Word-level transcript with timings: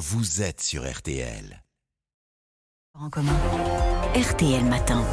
vous 0.00 0.40
êtes 0.40 0.62
sur 0.62 0.90
RTL. 0.90 1.62
En 2.98 3.10
commun. 3.10 3.36
RTL 4.14 4.64
Matin. 4.64 5.04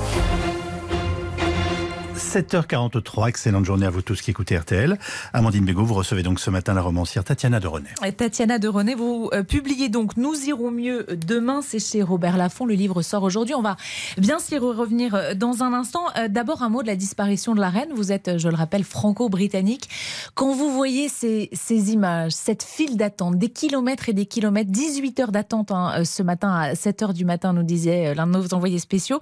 7h43, 2.18 3.30
excellente 3.30 3.64
journée 3.64 3.86
à 3.86 3.92
vous 3.92 4.02
tous 4.02 4.22
qui 4.22 4.32
écoutez 4.32 4.58
RTL. 4.58 4.98
Amandine 5.34 5.66
Bégaud, 5.66 5.86
vous 5.86 5.94
recevez 5.94 6.24
donc 6.24 6.40
ce 6.40 6.50
matin 6.50 6.74
la 6.74 6.82
romancière 6.82 7.24
Tatiana 7.24 7.60
de 7.60 7.68
René. 7.68 7.90
Tatiana 8.18 8.58
de 8.58 8.68
René, 8.68 8.96
vous 8.96 9.30
euh, 9.34 9.44
publiez 9.44 9.88
donc 9.88 10.18
Nous 10.18 10.34
irons 10.48 10.72
mieux 10.72 11.06
demain, 11.10 11.62
c'est 11.62 11.80
chez 11.80 12.02
Robert 12.02 12.36
Laffont. 12.36 12.66
Le 12.66 12.74
livre 12.74 13.04
sort 13.04 13.22
aujourd'hui. 13.22 13.54
On 13.54 13.62
va 13.62 13.78
bien 14.18 14.40
s'y 14.40 14.58
revenir 14.58 15.14
euh, 15.14 15.34
dans 15.36 15.62
un 15.62 15.74
instant. 15.74 16.06
Euh, 16.18 16.28
d'abord, 16.28 16.64
un 16.64 16.70
mot 16.70 16.82
de 16.82 16.88
la 16.88 16.96
disparition 16.96 17.54
de 17.54 17.62
la 17.62 17.70
reine. 17.70 17.90
Vous 17.94 18.12
êtes, 18.12 18.40
je 18.40 18.50
le 18.50 18.56
rappelle, 18.56 18.84
franco-britannique. 18.84 19.88
Quand 20.34 20.56
vous 20.56 20.72
voyez 20.72 21.10
ces, 21.10 21.50
images, 21.70 22.32
cette 22.32 22.64
file 22.64 22.98
d'attente, 22.98 23.38
des 23.38 23.50
kilomètres 23.50 24.10
et 24.10 24.14
des 24.14 24.26
kilomètres, 24.26 24.72
18 24.72 25.20
heures 25.20 25.32
d'attente 25.32 25.72
hein, 25.72 26.04
ce 26.04 26.24
matin 26.24 26.52
à 26.52 26.76
7 26.76 27.02
h 27.04 27.14
du 27.14 27.26
matin, 27.26 27.54
nous 27.54 27.64
disait 27.64 28.16
l'un 28.16 28.26
de 28.26 28.32
nos 28.32 28.54
envoyés 28.56 28.80
spéciaux, 28.80 29.20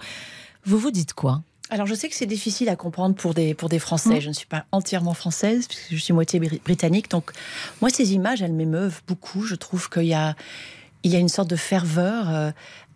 vous 0.63 0.77
vous 0.77 0.91
dites 0.91 1.13
quoi? 1.13 1.41
Alors 1.69 1.87
je 1.87 1.95
sais 1.95 2.09
que 2.09 2.15
c'est 2.15 2.25
difficile 2.25 2.69
à 2.69 2.75
comprendre 2.75 3.15
pour 3.15 3.33
des, 3.33 3.53
pour 3.53 3.69
des 3.69 3.79
Français. 3.79 4.17
Mmh. 4.17 4.21
Je 4.21 4.27
ne 4.29 4.33
suis 4.33 4.45
pas 4.45 4.65
entièrement 4.71 5.13
française, 5.13 5.67
puisque 5.67 5.91
je 5.91 5.97
suis 5.97 6.13
moitié 6.13 6.39
britannique. 6.39 7.09
Donc 7.09 7.31
moi, 7.81 7.89
ces 7.89 8.13
images, 8.13 8.41
elles 8.41 8.53
m'émeuvent 8.53 9.01
beaucoup. 9.07 9.43
Je 9.43 9.55
trouve 9.55 9.89
qu'il 9.89 10.05
y 10.05 10.13
a, 10.13 10.35
il 11.03 11.11
y 11.11 11.15
a 11.15 11.19
une 11.19 11.29
sorte 11.29 11.49
de 11.49 11.55
ferveur 11.55 12.29
euh, 12.29 12.51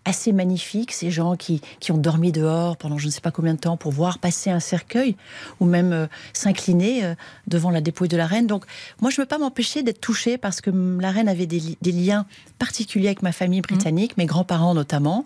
assez 0.05 0.31
magnifique. 0.33 0.91
Ces 0.91 1.09
gens 1.09 1.35
qui, 1.35 1.61
qui, 1.79 1.91
ont 1.91 1.97
dormi 1.97 2.31
dehors 2.31 2.77
pendant 2.77 2.99
je 2.99 3.07
ne 3.07 3.11
sais 3.11 3.21
pas 3.21 3.31
combien 3.31 3.55
de 3.55 3.59
temps 3.59 3.75
pour 3.75 3.91
voir 3.91 4.19
passer 4.19 4.51
un 4.51 4.59
cercueil 4.59 5.15
ou 5.59 5.65
même 5.65 5.91
euh, 5.91 6.07
s'incliner 6.33 7.03
euh, 7.03 7.15
devant 7.47 7.71
la 7.71 7.81
dépouille 7.81 8.07
de 8.07 8.17
la 8.17 8.27
reine. 8.27 8.45
Donc 8.45 8.65
moi, 9.01 9.09
je 9.09 9.19
ne 9.19 9.25
peux 9.25 9.29
pas 9.29 9.39
m'empêcher 9.39 9.81
d'être 9.81 10.01
touchée 10.01 10.37
parce 10.37 10.61
que 10.61 10.69
la 10.69 11.09
reine 11.09 11.27
avait 11.27 11.47
des, 11.47 11.61
des, 11.81 11.91
liens 11.91 12.27
particuliers 12.59 13.07
avec 13.07 13.23
ma 13.23 13.31
famille 13.31 13.61
britannique, 13.61 14.11
mmh. 14.11 14.21
mes 14.21 14.25
grands-parents 14.27 14.75
notamment. 14.75 15.25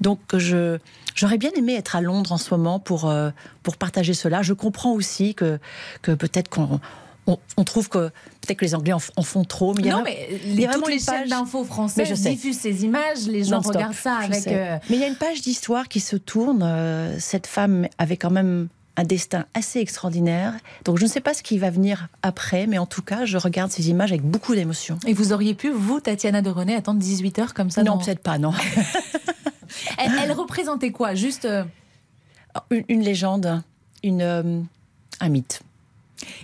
Donc 0.00 0.20
je 0.36 0.78
J'aurais 1.14 1.38
bien 1.38 1.50
aimé 1.56 1.74
être 1.74 1.96
à 1.96 2.00
Londres 2.00 2.32
en 2.32 2.38
ce 2.38 2.52
moment 2.52 2.80
pour, 2.80 3.08
euh, 3.08 3.30
pour 3.62 3.76
partager 3.76 4.14
cela. 4.14 4.42
Je 4.42 4.52
comprends 4.52 4.92
aussi 4.92 5.34
que, 5.34 5.58
que 6.02 6.12
peut-être 6.12 6.48
qu'on 6.48 6.80
on, 7.26 7.64
trouve 7.64 7.88
que 7.88 8.08
peut-être 8.40 8.58
que 8.58 8.64
les 8.64 8.74
Anglais 8.74 8.92
en, 8.92 9.22
font 9.22 9.44
trop. 9.44 9.74
Mais 9.74 9.88
non, 9.88 10.02
mais 10.02 10.40
il 10.44 10.60
y 10.60 10.66
a 10.66 10.72
toutes 10.74 10.88
les 10.88 10.98
chaînes 10.98 11.28
d'infos 11.28 11.64
françaises 11.64 12.20
diffusent 12.20 12.58
ces 12.58 12.84
images, 12.84 13.26
les 13.28 13.44
gens 13.44 13.60
regardent 13.60 13.94
ça 13.94 14.16
avec. 14.16 14.46
Euh, 14.48 14.76
mais 14.90 14.96
il 14.96 15.00
y 15.00 15.04
a 15.04 15.08
une 15.08 15.16
page 15.16 15.40
d'histoire 15.40 15.88
qui 15.88 16.00
se 16.00 16.16
tourne. 16.16 16.62
Euh, 16.62 17.16
cette 17.18 17.46
femme 17.46 17.88
avait 17.96 18.18
quand 18.18 18.30
même 18.30 18.68
un 18.96 19.04
destin 19.04 19.46
assez 19.54 19.80
extraordinaire. 19.80 20.54
Donc 20.84 20.98
je 20.98 21.04
ne 21.04 21.08
sais 21.08 21.20
pas 21.20 21.32
ce 21.34 21.42
qui 21.42 21.58
va 21.58 21.70
venir 21.70 22.08
après, 22.22 22.66
mais 22.66 22.78
en 22.78 22.86
tout 22.86 23.02
cas, 23.02 23.24
je 23.24 23.38
regarde 23.38 23.70
ces 23.70 23.88
images 23.88 24.12
avec 24.12 24.22
beaucoup 24.22 24.54
d'émotion. 24.54 24.98
Et 25.06 25.14
vous 25.14 25.32
auriez 25.32 25.54
pu, 25.54 25.70
vous, 25.70 26.00
Tatiana 26.00 26.42
de 26.42 26.50
René, 26.50 26.74
attendre 26.74 27.00
18 27.00 27.38
heures 27.38 27.54
comme 27.54 27.70
ça 27.70 27.82
Non, 27.82 27.98
peut-être 27.98 28.20
pas, 28.20 28.38
non. 28.38 28.52
elle, 29.98 30.32
représentait 30.32 30.90
quoi 30.90 31.14
Juste. 31.14 31.44
Euh, 31.44 31.64
une, 32.88 33.02
légende, 33.02 33.62
une, 34.02 34.22
euh, 34.22 34.60
un 35.20 35.28
mythe. 35.28 35.62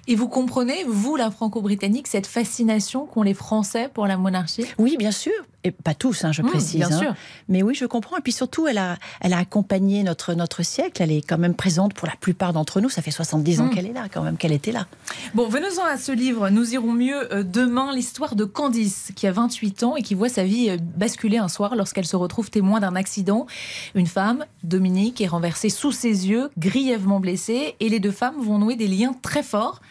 Et 0.07 0.15
vous 0.15 0.29
comprenez, 0.29 0.85
vous, 0.85 1.17
la 1.17 1.31
franco-britannique, 1.31 2.09
cette 2.09 2.27
fascination 2.27 3.07
qu'ont 3.07 3.23
les 3.23 3.35
Français 3.35 3.89
pour 3.93 4.07
la 4.07 4.17
monarchie? 4.17 4.67
Oui, 4.79 4.97
bien 4.99 5.13
sûr. 5.13 5.33
Et 5.63 5.73
pas 5.73 5.95
tous, 5.95 6.25
hein, 6.25 6.33
je 6.33 6.41
mmh, 6.41 6.47
précise. 6.47 6.77
Bien 6.77 6.91
hein. 6.91 6.99
sûr. 6.99 7.15
Mais 7.49 7.63
oui, 7.63 7.75
je 7.75 7.85
comprends. 7.85 8.17
Et 8.17 8.23
puis 8.23 8.33
surtout, 8.33 8.67
elle 8.67 8.79
a, 8.79 8.97
elle 9.21 9.35
a 9.35 9.39
accompagné 9.39 10.03
notre, 10.03 10.33
notre 10.33 10.63
siècle. 10.63 11.03
Elle 11.03 11.13
est 11.13 11.21
quand 11.21 11.37
même 11.37 11.55
présente 11.55 11.93
pour 11.93 12.09
la 12.09 12.15
plupart 12.19 12.55
d'entre 12.55 12.81
nous. 12.81 12.89
Ça 12.89 13.03
fait 13.03 13.11
70 13.11 13.61
ans 13.61 13.65
mmh. 13.67 13.71
qu'elle 13.71 13.87
est 13.87 13.93
là, 13.93 14.09
quand 14.13 14.23
même, 14.23 14.39
qu'elle 14.39 14.53
était 14.53 14.73
là. 14.73 14.87
Bon, 15.35 15.49
venons-en 15.49 15.85
à 15.85 15.99
ce 15.99 16.13
livre. 16.13 16.49
Nous 16.49 16.73
irons 16.73 16.93
mieux 16.93 17.31
euh, 17.33 17.43
demain. 17.43 17.93
L'histoire 17.95 18.37
de 18.37 18.45
Candice, 18.45 19.13
qui 19.15 19.27
a 19.27 19.33
28 19.33 19.83
ans 19.83 19.97
et 19.97 20.03
qui 20.03 20.15
voit 20.15 20.31
sa 20.31 20.45
vie 20.45 20.71
euh, 20.71 20.79
basculer 20.81 21.37
un 21.37 21.49
soir 21.49 21.77
lorsqu'elle 21.77 22.07
se 22.07 22.17
retrouve 22.17 22.51
témoin 22.51 22.81
d'un 22.81 22.97
accident. 22.97 23.47
Une 23.95 24.07
femme, 24.07 24.47
Dominique, 24.65 25.21
est 25.21 25.27
renversée 25.27 25.69
sous 25.69 25.93
ses 25.93 26.29
yeux, 26.29 26.51
grièvement 26.57 27.21
blessée. 27.21 27.75
Et 27.81 27.91
les 27.91 28.01
deux 28.01 28.13
femmes 28.13 28.41
vont 28.41 28.59
nouer 28.59 28.77
des 28.77 28.89
liens 28.89 29.15
très 29.21 29.43
forts. 29.43 29.83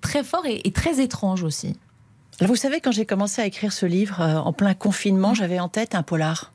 Très 0.00 0.24
forts 0.24 0.46
et, 0.46 0.60
et 0.64 0.72
très 0.72 1.00
étranges 1.00 1.44
aussi. 1.44 1.76
Vous 2.40 2.56
savez, 2.56 2.80
quand 2.80 2.90
j'ai 2.90 3.06
commencé 3.06 3.40
à 3.40 3.46
écrire 3.46 3.72
ce 3.72 3.86
livre, 3.86 4.20
euh, 4.20 4.36
en 4.36 4.52
plein 4.52 4.74
confinement, 4.74 5.32
mmh. 5.32 5.36
j'avais 5.36 5.60
en 5.60 5.68
tête 5.68 5.94
un 5.94 6.02
polar. 6.02 6.52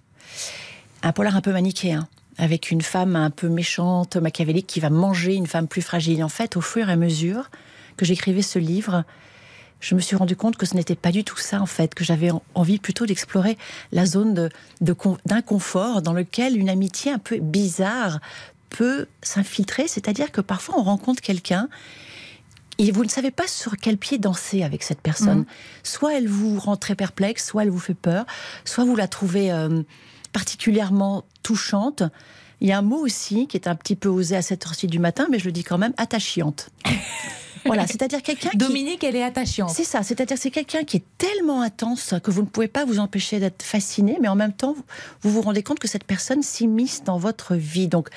Un 1.04 1.14
polar 1.14 1.38
un 1.38 1.42
peu 1.42 1.54
manichéen, 1.54 2.08
avec 2.38 2.70
une 2.70 2.82
femme 2.82 3.16
un 3.16 3.30
peu 3.30 3.48
méchante, 3.48 4.18
machiavélique, 4.18 4.68
qui 4.68 4.82
va 4.82 4.90
manger 4.90 5.36
une 5.36 5.48
femme 5.48 5.68
plus 5.68 5.82
fragile. 5.82 6.24
En 6.24 6.30
fait, 6.30 6.58
au 6.58 6.62
fur 6.62 6.90
et 6.90 6.92
à 6.92 6.98
mesure 6.98 7.50
que 7.96 8.06
j'écrivais 8.06 8.42
ce 8.42 8.60
livre, 8.60 9.06
je 9.80 9.96
me 9.96 10.02
suis 10.02 10.18
rendu 10.18 10.36
compte 10.36 10.58
que 10.58 10.66
ce 10.66 10.76
n'était 10.76 10.96
pas 10.96 11.14
du 11.14 11.24
tout 11.24 11.38
ça, 11.38 11.62
en 11.62 11.66
fait, 11.66 11.96
que 11.96 12.04
j'avais 12.04 12.32
envie 12.56 12.80
plutôt 12.80 13.06
d'explorer 13.06 13.58
la 13.94 14.06
zone 14.06 14.50
d'inconfort 14.82 16.02
dans 16.02 16.14
lequel 16.14 16.58
une 16.58 16.70
amitié 16.70 17.14
un 17.14 17.20
peu 17.20 17.40
bizarre 17.40 18.20
peut 18.70 19.08
s'infiltrer. 19.22 19.88
C'est-à-dire 19.88 20.34
que 20.34 20.42
parfois, 20.42 20.76
on 20.78 20.84
rencontre 20.84 21.22
quelqu'un 21.22 21.70
et 22.80 22.92
vous 22.92 23.04
ne 23.04 23.10
savez 23.10 23.30
pas 23.30 23.48
sur 23.48 23.78
quel 23.78 23.98
pied 23.98 24.18
danser 24.18 24.64
avec 24.64 24.84
cette 24.84 25.02
personne. 25.02 25.40
Mm. 25.40 25.46
Soit 25.84 26.18
elle 26.18 26.28
vous 26.28 26.58
rend 26.58 26.78
très 26.78 26.96
perplexe, 26.96 27.46
soit 27.46 27.64
elle 27.64 27.70
vous 27.70 27.80
fait 27.80 27.94
peur, 27.94 28.26
soit 28.64 28.86
vous 28.86 28.96
la 28.96 29.08
trouvez 29.08 29.52
euh, 29.52 29.84
particulièrement 30.32 31.26
touchante. 31.44 32.04
Il 32.62 32.70
y 32.70 32.72
a 32.72 32.78
un 32.78 32.82
mot 32.82 32.98
aussi 32.98 33.48
qui 33.48 33.58
est 33.58 33.68
un 33.68 33.76
petit 33.76 33.96
peu 33.96 34.08
osé 34.08 34.36
à 34.36 34.42
cette 34.42 34.66
heure-ci 34.66 34.88
du 34.88 34.98
matin, 34.98 35.28
mais 35.30 35.40
je 35.40 35.46
le 35.46 35.52
dis 35.52 35.64
quand 35.64 35.78
même, 35.78 35.94
attachante. 35.98 36.70
Voilà, 37.66 37.86
c'est-à-dire 37.86 38.24
quelqu'un. 38.24 38.52
Dominique, 38.56 39.04
elle 39.04 39.18
est 39.18 39.24
attachante. 39.24 39.72
C'est 39.72 39.84
ça, 39.84 40.02
c'est-à-dire 40.02 40.38
c'est 40.38 40.50
quelqu'un 40.50 40.86
qui 40.86 40.96
est 40.96 41.04
tellement 41.18 41.62
intense 41.62 42.16
que 42.24 42.32
vous 42.32 42.42
ne 42.42 42.48
pouvez 42.48 42.70
pas 42.70 42.86
vous 42.86 43.00
empêcher 43.00 43.42
d'être 43.42 43.64
fasciné, 43.64 44.18
mais 44.22 44.30
en 44.30 44.36
même 44.36 44.54
temps, 44.54 44.78
vous 45.22 45.30
vous 45.30 45.42
rendez 45.42 45.62
compte 45.62 45.78
que 45.78 45.88
cette 45.88 46.06
personne 46.06 46.42
s'immisce 46.42 47.04
dans 47.04 47.18
votre 47.18 47.56
vie. 47.56 47.90
Donc, 47.90 48.08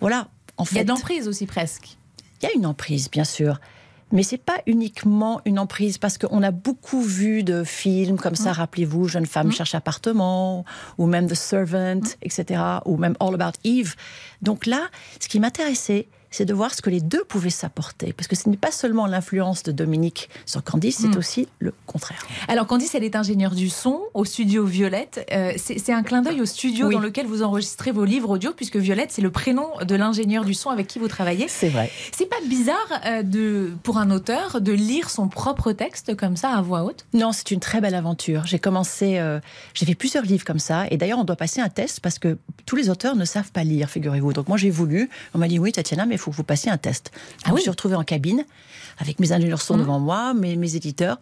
voilà. 0.00 0.28
En 0.56 0.64
fait, 0.64 0.76
il 0.76 0.78
y 0.78 0.80
a 0.80 0.84
de 0.84 0.88
l'emprise 0.88 1.28
aussi 1.28 1.44
presque. 1.44 1.98
Il 2.40 2.46
y 2.46 2.48
a 2.48 2.54
une 2.54 2.64
emprise, 2.64 3.10
bien 3.10 3.24
sûr. 3.24 3.60
Mais 4.10 4.22
c'est 4.22 4.38
pas 4.38 4.58
uniquement 4.66 5.40
une 5.44 5.58
emprise 5.58 5.98
parce 5.98 6.18
qu'on 6.18 6.42
a 6.42 6.50
beaucoup 6.50 7.02
vu 7.02 7.42
de 7.42 7.64
films 7.64 8.18
comme 8.18 8.34
ça. 8.34 8.50
Mmh. 8.50 8.54
Rappelez-vous, 8.54 9.08
jeune 9.08 9.26
femme 9.26 9.48
mmh. 9.48 9.52
cherche 9.52 9.74
appartement, 9.74 10.64
ou 10.96 11.06
même 11.06 11.28
The 11.28 11.34
Servant, 11.34 11.96
mmh. 11.96 12.22
etc., 12.22 12.62
ou 12.86 12.96
même 12.96 13.16
All 13.20 13.34
About 13.34 13.58
Eve. 13.64 13.94
Donc 14.42 14.66
là, 14.66 14.88
ce 15.20 15.28
qui 15.28 15.40
m'intéressait, 15.40 16.08
c'est 16.30 16.44
de 16.44 16.54
voir 16.54 16.74
ce 16.74 16.82
que 16.82 16.90
les 16.90 17.00
deux 17.00 17.24
pouvaient 17.24 17.50
s'apporter. 17.50 18.12
Parce 18.12 18.28
que 18.28 18.36
ce 18.36 18.48
n'est 18.48 18.56
pas 18.56 18.70
seulement 18.70 19.06
l'influence 19.06 19.62
de 19.62 19.72
Dominique 19.72 20.28
sur 20.46 20.62
Candice, 20.62 20.98
c'est 21.00 21.08
hmm. 21.08 21.18
aussi 21.18 21.48
le 21.58 21.72
contraire. 21.86 22.26
Alors 22.48 22.66
Candice, 22.66 22.94
elle 22.94 23.04
est 23.04 23.16
ingénieure 23.16 23.54
du 23.54 23.68
son 23.68 24.02
au 24.14 24.24
studio 24.24 24.64
Violette. 24.64 25.26
Euh, 25.32 25.52
c'est 25.56 25.92
un 25.92 26.02
clin 26.02 26.22
d'œil 26.22 26.40
au 26.40 26.46
studio 26.46 26.90
dans 26.90 27.00
lequel 27.00 27.26
vous 27.26 27.42
enregistrez 27.42 27.92
vos 27.92 28.04
livres 28.04 28.30
audio, 28.30 28.52
puisque 28.52 28.76
Violette, 28.76 29.10
c'est 29.12 29.22
le 29.22 29.30
prénom 29.30 29.68
de 29.86 29.94
l'ingénieur 29.94 30.44
du 30.44 30.54
son 30.54 30.70
avec 30.70 30.86
qui 30.86 30.98
vous 30.98 31.08
travaillez. 31.08 31.46
C'est 31.48 31.68
vrai. 31.68 31.90
C'est 32.16 32.28
pas 32.28 32.36
bizarre 32.46 32.76
euh, 33.06 33.22
de, 33.22 33.72
pour 33.82 33.98
un 33.98 34.10
auteur 34.10 34.60
de 34.60 34.72
lire 34.72 35.10
son 35.10 35.28
propre 35.28 35.72
texte 35.72 36.16
comme 36.16 36.36
ça 36.36 36.50
à 36.50 36.60
voix 36.60 36.84
haute? 36.84 37.06
Non, 37.14 37.32
c'est 37.32 37.50
une 37.50 37.60
très 37.60 37.80
belle 37.80 37.94
aventure. 37.94 38.46
J'ai 38.46 38.58
commencé, 38.58 39.18
euh, 39.18 39.40
j'ai 39.74 39.86
fait 39.86 39.94
plusieurs 39.94 40.24
livres 40.24 40.44
comme 40.44 40.58
ça. 40.58 40.86
Et 40.90 40.96
d'ailleurs, 40.96 41.18
on 41.18 41.24
doit 41.24 41.36
passer 41.36 41.60
un 41.60 41.68
test 41.68 42.00
parce 42.00 42.18
que 42.18 42.36
tous 42.66 42.76
les 42.76 42.90
auteurs 42.90 43.16
ne 43.16 43.24
savent 43.24 43.52
pas 43.52 43.64
lire, 43.64 43.88
figurez-vous. 43.88 44.32
Donc 44.32 44.48
moi, 44.48 44.58
j'ai 44.58 44.70
voulu. 44.70 45.08
On 45.34 45.38
m'a 45.38 45.48
dit 45.48 45.58
oui, 45.58 45.72
Tatiana, 45.72 46.06
mais 46.06 46.17
il 46.18 46.20
faut 46.20 46.30
que 46.30 46.36
vous 46.36 46.44
passiez 46.44 46.70
un 46.70 46.78
test. 46.78 47.10
Ah 47.44 47.48
je 47.48 47.54
me 47.54 47.58
suis 47.60 47.70
retrouvée 47.70 47.94
en 47.94 48.04
cabine 48.04 48.44
avec 48.98 49.20
mes 49.20 49.32
ingénieurs 49.32 49.62
son 49.62 49.76
mmh. 49.76 49.80
devant 49.80 49.98
moi, 49.98 50.34
mes, 50.34 50.56
mes, 50.56 50.76
éditeurs. 50.76 51.18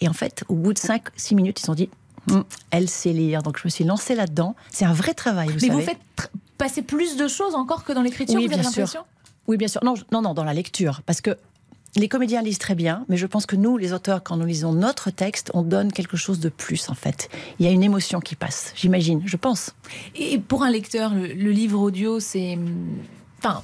Et 0.00 0.08
en 0.08 0.12
fait, 0.12 0.44
au 0.48 0.54
bout 0.54 0.72
de 0.72 0.78
5-6 0.78 1.34
minutes, 1.34 1.62
ils 1.62 1.70
ont 1.70 1.74
dit 1.74 1.88
mmh, 2.28 2.40
elle 2.70 2.88
sait 2.88 3.12
lire. 3.12 3.42
Donc 3.42 3.58
je 3.58 3.62
me 3.64 3.70
suis 3.70 3.84
lancée 3.84 4.14
là-dedans. 4.14 4.54
C'est 4.70 4.84
un 4.84 4.92
vrai 4.92 5.14
travail. 5.14 5.48
Vous 5.48 5.66
Mais 5.66 5.72
vous 5.72 5.80
faites 5.80 5.98
passer 6.58 6.82
plus 6.82 7.16
de 7.16 7.28
choses 7.28 7.54
encore 7.54 7.84
que 7.84 7.92
dans 7.92 8.02
l'écriture, 8.02 8.36
oui, 8.36 8.48
bien 8.48 8.62
sûr. 8.62 9.06
Oui, 9.46 9.56
bien 9.56 9.68
sûr. 9.68 9.82
Non, 9.84 9.94
non, 10.12 10.22
non, 10.22 10.34
dans 10.34 10.44
la 10.44 10.54
lecture. 10.54 11.02
Parce 11.06 11.20
que 11.20 11.36
les 11.96 12.08
comédiens 12.08 12.42
lisent 12.42 12.58
très 12.58 12.74
bien, 12.74 13.04
mais 13.08 13.16
je 13.16 13.26
pense 13.26 13.46
que 13.46 13.56
nous, 13.56 13.78
les 13.78 13.92
auteurs, 13.92 14.22
quand 14.22 14.36
nous 14.36 14.44
lisons 14.44 14.72
notre 14.72 15.10
texte, 15.10 15.50
on 15.54 15.62
donne 15.62 15.92
quelque 15.92 16.16
chose 16.16 16.40
de 16.40 16.48
plus, 16.50 16.90
en 16.90 16.94
fait. 16.94 17.30
Il 17.58 17.66
y 17.66 17.68
a 17.68 17.72
une 17.72 17.82
émotion 17.82 18.20
qui 18.20 18.36
passe, 18.36 18.72
j'imagine, 18.76 19.22
je 19.24 19.36
pense. 19.36 19.74
Et 20.14 20.38
pour 20.38 20.62
un 20.62 20.70
lecteur, 20.70 21.14
le, 21.14 21.50
livre 21.50 21.80
audio, 21.80 22.20
c'est. 22.20 22.58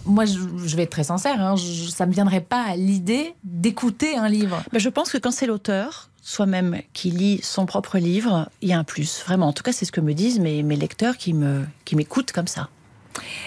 Moi, 0.04 0.24
je, 0.24 0.76
vais 0.76 0.84
être 0.84 0.90
très 0.90 1.04
sincère, 1.04 1.40
hein, 1.40 1.54
ça 1.56 2.04
ne 2.04 2.10
me 2.10 2.14
viendrait 2.14 2.40
pas 2.40 2.62
à 2.62 2.76
l'idée 2.76 3.34
d'écouter 3.44 4.16
un 4.16 4.28
livre. 4.28 4.62
Mais 4.72 4.80
je 4.80 4.88
pense 4.88 5.10
que 5.10 5.18
quand 5.18 5.30
c'est 5.30 5.46
l'auteur, 5.46 6.08
soi-même, 6.22 6.80
qui 6.92 7.10
lit 7.10 7.40
son 7.42 7.66
propre 7.66 7.98
livre, 7.98 8.48
il 8.60 8.68
y 8.68 8.72
a 8.72 8.78
un 8.78 8.84
plus. 8.84 9.22
Vraiment, 9.24 9.48
en 9.48 9.52
tout 9.52 9.62
cas, 9.62 9.72
c'est 9.72 9.84
ce 9.84 9.92
que 9.92 10.00
me 10.00 10.14
disent 10.14 10.38
mes, 10.38 10.62
lecteurs 10.76 11.16
qui 11.16 11.34
m'écoutent 11.34 12.32
comme 12.32 12.46
ça. 12.46 12.68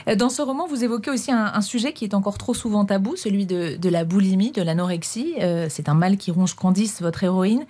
Euh, 0.08 0.16
dans 0.16 0.30
ce 0.30 0.42
roman, 0.42 0.68
vous 0.68 0.84
évoquez 0.84 1.12
aussi 1.12 1.32
un, 1.32 1.62
sujet 1.62 1.94
qui 1.94 2.06
est 2.06 2.14
encore 2.14 2.38
trop 2.38 2.54
souvent 2.54 2.86
tabou, 2.86 3.16
celui 3.16 3.46
de, 3.46 3.90
la 3.90 4.06
boulimie, 4.06 4.52
de 4.52 4.62
l'anorexie. 4.62 5.36
Euh, 5.42 5.68
c'est 5.70 5.90
un 5.90 5.94
mal 5.94 6.18
qui 6.18 6.32
ronge 6.32 6.54
Candice, 6.54 7.02
votre 7.02 7.24
héroïne, 7.24 7.66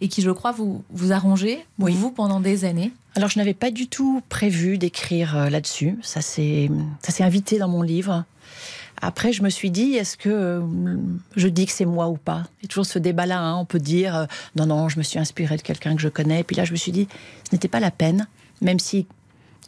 et 0.00 0.08
qui, 0.08 0.22
je 0.22 0.30
crois, 0.30 0.52
vous, 0.52 0.82
vous 0.90 1.12
a 1.12 1.18
rongé, 1.18 1.58
vous, 1.78 2.10
pendant 2.10 2.40
des 2.40 2.64
années. 2.64 2.92
Alors, 3.16 3.28
je 3.28 3.38
n'avais 3.38 3.54
pas 3.54 3.70
du 3.70 3.88
tout 3.88 4.22
prévu 4.28 4.78
d'écrire 4.78 5.36
euh, 5.36 5.50
là-dessus. 5.50 5.98
Ça 6.02 6.22
s'est 6.22 6.70
invité 7.20 7.58
dans 7.58 7.68
mon 7.68 7.82
livre 7.82 8.24
Après, 9.02 9.32
je 9.32 9.42
me 9.42 9.50
suis 9.50 9.70
dit, 9.70 9.94
est-ce 9.94 10.16
que 10.16 10.62
je 11.36 11.48
dis 11.48 11.66
que 11.66 11.72
c'est 11.72 11.84
moi 11.84 12.08
ou 12.08 12.16
pas? 12.16 12.44
Il 12.60 12.64
y 12.64 12.66
a 12.66 12.68
toujours 12.68 12.86
ce 12.86 12.98
débat-là. 12.98 13.40
hein. 13.40 13.56
On 13.56 13.64
peut 13.64 13.80
dire, 13.80 14.26
non, 14.56 14.66
non, 14.66 14.88
je 14.88 14.98
me 14.98 15.02
suis 15.02 15.18
inspirée 15.18 15.56
de 15.56 15.62
quelqu'un 15.62 15.96
que 15.96 16.00
je 16.00 16.08
connais. 16.08 16.44
Puis 16.44 16.56
là, 16.56 16.64
je 16.64 16.72
me 16.72 16.76
suis 16.76 16.92
dit, 16.92 17.08
ce 17.48 17.54
n'était 17.54 17.68
pas 17.68 17.80
la 17.80 17.90
peine, 17.90 18.28
même 18.62 18.78
si 18.78 19.06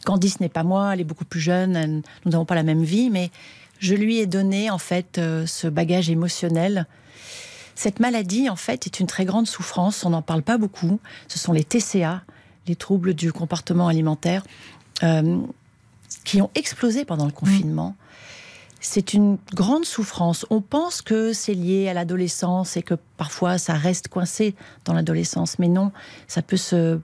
Candice 0.03 0.39
n'est 0.39 0.49
pas 0.49 0.63
moi, 0.63 0.93
elle 0.93 1.01
est 1.01 1.05
beaucoup 1.05 1.25
plus 1.25 1.39
jeune, 1.39 1.75
elle- 1.75 2.01
nous 2.25 2.31
n'avons 2.31 2.45
pas 2.45 2.55
la 2.55 2.63
même 2.63 2.83
vie, 2.83 3.09
mais 3.09 3.31
je 3.79 3.95
lui 3.95 4.17
ai 4.19 4.25
donné 4.27 4.69
en 4.69 4.77
fait 4.77 5.17
euh, 5.17 5.45
ce 5.45 5.67
bagage 5.67 6.09
émotionnel. 6.09 6.87
Cette 7.75 7.99
maladie, 7.99 8.49
en 8.49 8.55
fait, 8.55 8.85
est 8.85 8.99
une 8.99 9.07
très 9.07 9.25
grande 9.25 9.47
souffrance. 9.47 10.05
On 10.05 10.11
n'en 10.11 10.21
parle 10.21 10.43
pas 10.43 10.57
beaucoup. 10.59 10.99
Ce 11.27 11.39
sont 11.39 11.53
les 11.53 11.63
TCA, 11.63 12.21
les 12.67 12.75
troubles 12.75 13.15
du 13.15 13.33
comportement 13.33 13.87
alimentaire, 13.87 14.43
euh, 15.01 15.39
qui 16.23 16.39
ont 16.41 16.51
explosé 16.53 17.03
pendant 17.03 17.25
le 17.25 17.31
confinement. 17.31 17.95
C'est 18.79 19.13
une 19.13 19.37
grande 19.55 19.85
souffrance. 19.85 20.45
On 20.49 20.61
pense 20.61 21.01
que 21.01 21.33
c'est 21.33 21.53
lié 21.55 21.87
à 21.89 21.93
l'adolescence 21.93 22.77
et 22.77 22.83
que 22.83 22.93
parfois 23.17 23.57
ça 23.57 23.73
reste 23.73 24.07
coincé 24.09 24.55
dans 24.85 24.93
l'adolescence, 24.93 25.57
mais 25.57 25.67
non, 25.69 25.91
ça 26.27 26.41
peut 26.41 26.57
se 26.57 26.99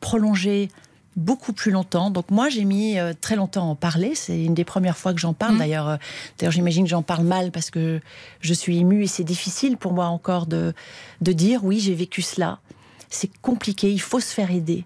prolonger 0.00 0.68
beaucoup 1.16 1.52
plus 1.52 1.70
longtemps. 1.70 2.10
Donc 2.10 2.30
moi, 2.30 2.48
j'ai 2.48 2.64
mis 2.64 2.98
euh, 2.98 3.12
très 3.20 3.36
longtemps 3.36 3.62
à 3.62 3.70
en 3.70 3.74
parler. 3.74 4.14
C'est 4.14 4.42
une 4.44 4.54
des 4.54 4.64
premières 4.64 4.96
fois 4.96 5.12
que 5.12 5.20
j'en 5.20 5.34
parle. 5.34 5.52
Mhm. 5.54 5.58
D'ailleurs, 5.58 5.88
euh, 5.88 5.96
d'ailleurs, 6.38 6.52
j'imagine 6.52 6.84
que 6.84 6.90
j'en 6.90 7.02
parle 7.02 7.24
mal 7.24 7.50
parce 7.50 7.70
que 7.70 8.00
je 8.40 8.54
suis 8.54 8.78
émue 8.78 9.04
et 9.04 9.06
c'est 9.06 9.24
difficile 9.24 9.76
pour 9.76 9.92
moi 9.92 10.06
encore 10.06 10.46
de, 10.46 10.72
de 11.20 11.32
dire 11.32 11.64
oui, 11.64 11.80
j'ai 11.80 11.94
vécu 11.94 12.22
cela. 12.22 12.58
C'est 13.10 13.30
compliqué. 13.42 13.92
Il 13.92 14.00
faut 14.00 14.20
se 14.20 14.32
faire 14.32 14.50
aider. 14.50 14.84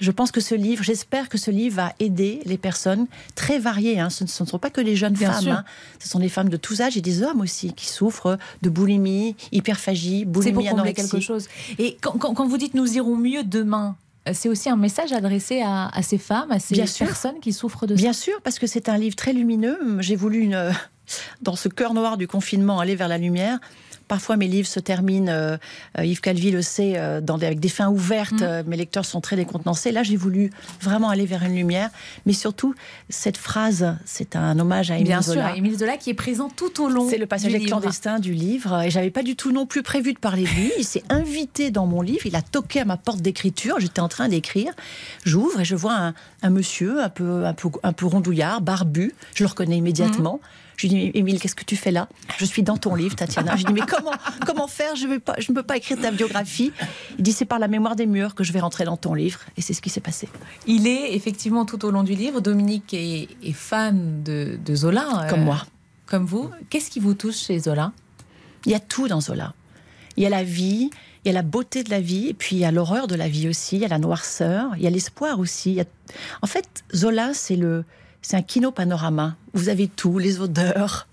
Je 0.00 0.10
pense 0.10 0.30
que 0.32 0.40
ce 0.40 0.54
livre, 0.54 0.82
j'espère 0.82 1.28
que 1.28 1.36
ce 1.36 1.50
livre 1.50 1.76
va 1.76 1.92
aider 2.00 2.40
les 2.46 2.56
personnes 2.56 3.06
très 3.34 3.58
variées. 3.58 4.00
hein. 4.00 4.08
Ce, 4.08 4.24
ne, 4.24 4.28
sont 4.28 4.58
pas 4.58 4.70
que 4.70 4.80
les 4.80 4.96
jeunes 4.96 5.12
Bien 5.12 5.30
femmes. 5.30 5.48
hein. 5.48 5.64
Ce 5.98 6.08
sont 6.08 6.18
des 6.20 6.30
femmes 6.30 6.48
de 6.48 6.56
tous 6.56 6.80
âges 6.80 6.96
et 6.96 7.02
des 7.02 7.22
hommes 7.22 7.42
aussi 7.42 7.74
qui 7.74 7.86
souffrent 7.86 8.38
de 8.62 8.70
boulimie, 8.70 9.36
hyperphagie, 9.52 10.20
C'est 10.20 10.24
boulimie, 10.24 10.64
pour 10.68 10.76
combler 10.78 10.94
quelque 10.94 11.20
chose. 11.20 11.48
Et 11.78 11.98
quand, 12.00 12.12
quand- 12.12 12.32
quand 12.32 12.46
vous 12.48 12.56
dites 12.56 12.72
nous 12.72 12.90
irons 12.96 13.14
mieux 13.14 13.44
demain, 13.44 13.94
c'est 14.32 14.48
aussi 14.48 14.68
un 14.68 14.76
message 14.76 15.12
adressé 15.12 15.62
à, 15.62 15.88
à 15.88 16.02
ces 16.02 16.18
femmes, 16.18 16.50
à 16.52 16.58
ces 16.58 16.74
Bien 16.74 16.86
sûr. 16.86 17.06
personnes 17.06 17.40
qui 17.40 17.52
souffrent 17.52 17.86
de 17.86 17.96
ça. 17.96 18.02
Bien 18.02 18.12
sûr, 18.12 18.40
parce 18.42 18.58
que 18.58 18.66
c'est 18.66 18.88
un 18.88 18.98
livre 18.98 19.16
très 19.16 19.32
lumineux. 19.32 19.78
J'ai 20.00 20.16
voulu, 20.16 20.40
une, 20.40 20.54
euh, 20.54 20.72
dans 21.42 21.56
ce 21.56 21.68
cœur 21.68 21.94
noir 21.94 22.16
du 22.16 22.26
confinement, 22.28 22.80
aller 22.80 22.96
vers 22.96 23.08
la 23.08 23.18
lumière. 23.18 23.58
Parfois, 24.10 24.36
mes 24.36 24.48
livres 24.48 24.66
se 24.66 24.80
terminent, 24.80 25.30
euh, 25.30 25.56
euh, 25.96 26.04
Yves 26.04 26.20
Calvi 26.20 26.50
le 26.50 26.62
sait, 26.62 26.94
euh, 26.96 27.20
dans 27.20 27.38
des- 27.38 27.46
avec 27.46 27.60
des 27.60 27.68
fins 27.68 27.88
ouvertes. 27.88 28.42
Euh, 28.42 28.64
mes 28.66 28.76
lecteurs 28.76 29.04
sont 29.04 29.20
très 29.20 29.36
décontenancés. 29.36 29.92
Là, 29.92 30.02
j'ai 30.02 30.16
voulu 30.16 30.50
vraiment 30.80 31.10
aller 31.10 31.26
vers 31.26 31.44
une 31.44 31.54
lumière. 31.54 31.90
Mais 32.26 32.32
surtout, 32.32 32.74
cette 33.08 33.36
phrase, 33.36 33.94
c'est 34.04 34.34
un 34.34 34.58
hommage 34.58 34.90
à 34.90 34.96
Émile 34.96 35.06
Bien 35.06 35.22
sûr, 35.22 35.40
à 35.44 35.56
Émile 35.56 35.78
Zola 35.78 35.96
qui 35.96 36.10
est 36.10 36.14
présent 36.14 36.48
tout 36.48 36.82
au 36.82 36.88
long. 36.88 37.08
C'est 37.08 37.18
le 37.18 37.26
passage 37.26 37.52
du 37.52 37.66
clandestins 37.66 38.18
du 38.18 38.32
livre. 38.32 38.82
Et 38.82 38.90
j'avais 38.90 39.10
pas 39.12 39.22
du 39.22 39.36
tout 39.36 39.52
non 39.52 39.64
plus 39.64 39.84
prévu 39.84 40.12
de 40.12 40.18
parler 40.18 40.42
de 40.42 40.48
lui. 40.48 40.72
Il 40.76 40.84
s'est 40.84 41.04
invité 41.08 41.70
dans 41.70 41.86
mon 41.86 42.02
livre. 42.02 42.26
Il 42.26 42.34
a 42.34 42.42
toqué 42.42 42.80
à 42.80 42.84
ma 42.84 42.96
porte 42.96 43.20
d'écriture. 43.20 43.76
J'étais 43.78 44.00
en 44.00 44.08
train 44.08 44.26
d'écrire. 44.28 44.72
J'ouvre 45.24 45.60
et 45.60 45.64
je 45.64 45.76
vois 45.76 45.94
un, 45.94 46.14
un 46.42 46.50
monsieur 46.50 47.00
un 47.00 47.10
peu, 47.10 47.44
un, 47.46 47.54
peu, 47.54 47.68
un 47.84 47.92
peu 47.92 48.06
rondouillard, 48.06 48.60
barbu. 48.60 49.14
Je 49.36 49.44
le 49.44 49.48
reconnais 49.48 49.76
immédiatement. 49.76 50.40
Je 50.76 50.86
lui 50.86 50.94
dis, 50.94 51.10
Émile, 51.12 51.38
qu'est-ce 51.38 51.54
que 51.54 51.64
tu 51.64 51.76
fais 51.76 51.90
là? 51.90 52.08
Je 52.38 52.44
suis 52.46 52.62
dans 52.62 52.78
ton 52.78 52.94
livre, 52.94 53.14
Tatiana. 53.14 53.52
Je 53.54 53.66
lui 53.66 53.74
dis, 53.74 53.80
mais 53.82 53.86
comment, 53.86 53.99
comment 54.46 54.66
faire? 54.66 54.96
Je 54.96 55.06
vais 55.06 55.18
pas, 55.18 55.34
je 55.38 55.50
ne 55.50 55.54
peux 55.56 55.62
pas 55.62 55.76
écrire 55.76 56.00
ta 56.00 56.10
biographie. 56.10 56.72
Il 57.18 57.22
dit, 57.22 57.32
c'est 57.32 57.44
par 57.44 57.58
la 57.58 57.68
mémoire 57.68 57.96
des 57.96 58.06
murs 58.06 58.34
que 58.34 58.44
je 58.44 58.52
vais 58.52 58.60
rentrer 58.60 58.84
dans 58.84 58.96
ton 58.96 59.14
livre. 59.14 59.40
Et 59.56 59.62
c'est 59.62 59.72
ce 59.74 59.80
qui 59.82 59.90
s'est 59.90 60.00
passé. 60.00 60.28
Il 60.66 60.86
est 60.86 61.14
effectivement 61.14 61.64
tout 61.64 61.84
au 61.84 61.90
long 61.90 62.02
du 62.02 62.14
livre. 62.14 62.40
Dominique 62.40 62.92
est, 62.94 63.28
est 63.42 63.52
fan 63.52 64.22
de, 64.22 64.58
de 64.64 64.74
Zola. 64.74 65.24
euh, 65.24 65.28
Comme 65.30 65.44
moi. 65.44 65.66
Comme 66.06 66.24
vous. 66.26 66.50
Qu'est-ce 66.70 66.90
qui 66.90 67.00
vous 67.00 67.14
touche 67.14 67.36
chez 67.38 67.58
Zola? 67.60 67.92
Il 68.66 68.72
y 68.72 68.74
a 68.74 68.80
tout 68.80 69.08
dans 69.08 69.20
Zola. 69.20 69.54
Il 70.16 70.22
y 70.24 70.26
a 70.26 70.30
la 70.30 70.42
vie, 70.42 70.90
il 71.24 71.28
y 71.28 71.30
a 71.30 71.32
la 71.32 71.42
beauté 71.42 71.82
de 71.84 71.90
la 71.90 72.00
vie, 72.00 72.26
et 72.28 72.34
puis 72.34 72.56
il 72.56 72.58
y 72.58 72.64
a 72.64 72.72
l'horreur 72.72 73.06
de 73.06 73.14
la 73.14 73.28
vie 73.28 73.48
aussi, 73.48 73.76
il 73.76 73.82
y 73.82 73.84
a 73.84 73.88
la 73.88 73.98
noirceur, 73.98 74.72
il 74.76 74.82
y 74.82 74.86
a 74.86 74.90
l'espoir 74.90 75.38
aussi. 75.38 75.70
il 75.70 75.76
y 75.76 75.80
a- 75.80 75.84
En 76.42 76.46
fait, 76.46 76.66
Zola, 76.94 77.32
c'est 77.32 77.56
le, 77.56 77.84
c'est 78.20 78.36
un 78.36 78.42
kino 78.42 78.70
panorama. 78.72 79.36
Vous 79.54 79.68
avez 79.68 79.86
tout, 79.88 80.18
les 80.18 80.40
odeurs. 80.40 81.06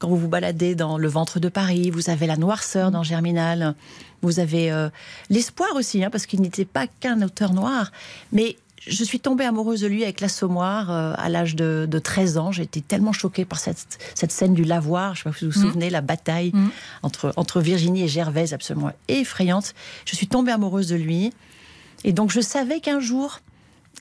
Quand 0.00 0.08
vous 0.08 0.16
vous 0.16 0.28
baladez 0.28 0.74
dans 0.74 0.98
le 0.98 1.06
ventre 1.08 1.38
de 1.40 1.48
Paris, 1.48 1.90
vous 1.90 2.10
avez 2.10 2.26
la 2.26 2.36
noirceur 2.36 2.90
dans 2.90 3.02
Germinal. 3.04 3.74
Vous 4.22 4.40
avez 4.40 4.72
euh, 4.72 4.88
l'espoir 5.28 5.68
aussi, 5.76 6.02
hein, 6.02 6.08
parce 6.10 6.24
qu'il 6.26 6.40
n'était 6.40 6.64
pas 6.64 6.86
qu'un 6.88 7.20
auteur 7.22 7.52
noir. 7.52 7.92
Mais 8.32 8.56
je 8.88 9.04
suis 9.04 9.20
tombée 9.20 9.44
amoureuse 9.44 9.82
de 9.82 9.86
lui 9.88 10.02
avec 10.02 10.22
l'Assommoir 10.22 10.90
euh, 10.90 11.12
à 11.18 11.28
l'âge 11.28 11.54
de, 11.54 11.86
de 11.88 11.98
13 11.98 12.38
ans. 12.38 12.50
J'ai 12.50 12.62
été 12.62 12.80
tellement 12.80 13.12
choquée 13.12 13.44
par 13.44 13.58
cette, 13.58 13.98
cette 14.14 14.32
scène 14.32 14.54
du 14.54 14.64
lavoir. 14.64 15.14
Je 15.14 15.20
ne 15.20 15.24
sais 15.24 15.30
pas 15.30 15.38
si 15.38 15.44
vous 15.44 15.50
vous 15.52 15.60
Mhm. 15.60 15.66
souvenez, 15.68 15.90
la 15.90 16.00
bataille 16.00 16.52
entre, 17.02 17.34
entre 17.36 17.60
Virginie 17.60 18.02
et 18.04 18.08
Gervaise, 18.08 18.54
absolument 18.54 18.92
effrayante. 19.08 19.74
Je 20.06 20.16
suis 20.16 20.26
tombée 20.28 20.50
amoureuse 20.52 20.88
de 20.88 20.96
lui. 20.96 21.30
Et 22.04 22.14
donc, 22.14 22.30
je 22.30 22.40
savais 22.40 22.80
qu'un 22.80 23.00
jour, 23.00 23.40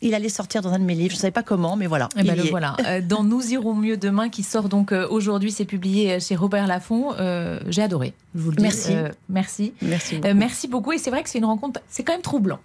il 0.01 0.13
allait 0.13 0.29
sortir 0.29 0.61
dans 0.61 0.71
un 0.71 0.79
de 0.79 0.83
mes 0.85 0.95
livres. 0.95 1.11
Je 1.11 1.15
ne 1.17 1.21
savais 1.21 1.31
pas 1.31 1.43
comment, 1.43 1.75
mais 1.75 1.87
voilà. 1.87 2.07
Eh 2.17 2.23
ben, 2.23 2.33
il 2.33 2.37
le 2.39 2.43
y 2.45 2.47
est. 2.47 2.51
voilà. 2.51 2.75
Euh, 2.85 3.01
Dans 3.01 3.23
Nous 3.23 3.51
irons 3.51 3.73
mieux 3.75 3.97
demain, 3.97 4.29
qui 4.29 4.43
sort 4.43 4.69
donc 4.69 4.91
euh, 4.91 5.07
aujourd'hui, 5.09 5.51
c'est 5.51 5.65
publié 5.65 6.13
euh, 6.13 6.19
chez 6.19 6.35
Robert 6.35 6.67
Laffont. 6.67 7.13
Euh, 7.19 7.59
J'ai 7.67 7.81
adoré. 7.81 8.13
Je 8.33 8.39
vous 8.41 8.51
le 8.51 8.55
dis. 8.57 8.63
Merci. 8.63 8.93
Euh, 8.95 9.09
merci. 9.27 9.73
Merci. 9.81 10.15
Euh, 10.15 10.19
beaucoup. 10.19 10.35
merci 10.37 10.67
beaucoup. 10.67 10.91
Et 10.93 10.97
c'est 10.97 11.09
vrai 11.09 11.21
que 11.23 11.29
c'est 11.29 11.39
une 11.39 11.45
rencontre. 11.45 11.81
C'est 11.89 12.03
quand 12.03 12.13
même 12.13 12.21
troublant 12.21 12.59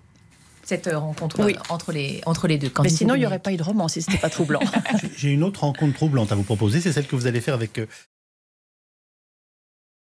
cette 0.66 0.86
rencontre 0.94 1.44
Oui. 1.44 1.56
entre 1.68 1.92
les 1.92 2.22
entre 2.24 2.46
les 2.48 2.56
deux. 2.56 2.70
mais 2.80 2.86
et 2.86 2.88
sinon, 2.88 3.14
il 3.16 3.18
n'y 3.18 3.26
aurait 3.26 3.38
pas 3.38 3.52
eu 3.52 3.56
de 3.58 3.62
roman 3.62 3.86
si 3.88 4.00
ce 4.00 4.08
n'était 4.10 4.22
pas 4.22 4.30
troublant. 4.30 4.60
J'ai- 5.16 5.28
une 5.30 5.42
autre 5.42 5.60
rencontre 5.60 5.92
troublante 5.94 6.32
à 6.32 6.36
vous 6.36 6.42
proposer, 6.42 6.80
c'est 6.80 6.90
celle 6.92 7.06
que 7.06 7.16
vous 7.16 7.26
allez 7.26 7.42
faire 7.42 7.52
avec 7.54 7.78